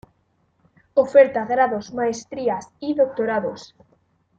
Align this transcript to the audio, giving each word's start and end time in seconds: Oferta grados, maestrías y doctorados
Oferta 0.95 1.45
grados, 1.45 1.93
maestrías 1.93 2.69
y 2.79 2.95
doctorados 2.95 3.75